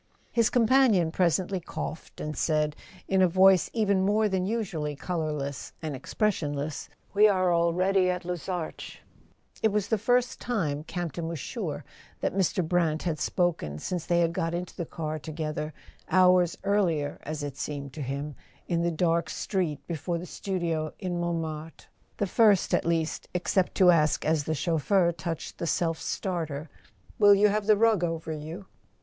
His 0.31 0.49
companion 0.49 1.11
presently 1.11 1.59
coughed, 1.59 2.19
and 2.19 2.35
said, 2.35 2.75
in 3.07 3.21
a 3.21 3.27
voice 3.27 3.69
even 3.71 4.03
more 4.03 4.27
than 4.27 4.47
usually 4.47 4.95
colourless 4.95 5.73
and 5.79 5.93
expres¬ 5.93 6.39
sionless: 6.41 6.89
"We 7.13 7.27
are 7.27 7.49
at 7.53 8.25
Luzarches 8.25 8.49
already." 8.49 8.99
It 9.61 9.71
was 9.71 9.89
the 9.89 9.99
first 9.99 10.39
time, 10.41 10.83
Campton 10.85 11.27
was 11.27 11.37
sure, 11.37 11.85
that 12.19 12.33
Mr. 12.33 12.67
Brant 12.67 13.03
had 13.03 13.19
spoken 13.19 13.77
since 13.77 14.07
they 14.07 14.21
had 14.21 14.33
got 14.33 14.55
into 14.55 14.75
the 14.75 14.87
car 14.87 15.19
to¬ 15.19 15.35
gether, 15.35 15.71
hours 16.09 16.57
earlier 16.63 17.19
as 17.21 17.43
it 17.43 17.55
seemed 17.55 17.93
to 17.93 18.01
him, 18.01 18.33
in 18.67 18.81
the 18.81 18.89
dark 18.89 19.29
street 19.29 19.85
before 19.85 20.17
the 20.17 20.25
studio 20.25 20.91
in 20.97 21.19
Montmartre; 21.19 21.85
the 22.17 22.25
first, 22.25 22.73
at 22.73 22.85
least, 22.85 23.27
except 23.35 23.75
to 23.75 23.91
ask, 23.91 24.25
as 24.25 24.45
the 24.45 24.55
chauffeur 24.55 25.11
touched 25.11 25.59
the 25.59 25.65
self¬ 25.65 25.97
starter: 25.97 26.71
"Will 27.19 27.35
you 27.35 27.49
have 27.49 27.67
the 27.67 27.77
rug 27.77 28.03
over 28.03 28.31
you?" 28.31 28.65